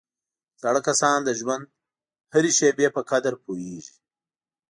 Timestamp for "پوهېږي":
3.43-3.95